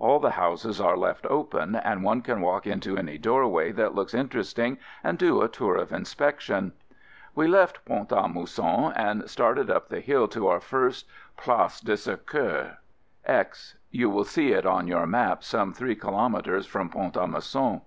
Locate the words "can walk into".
2.22-2.96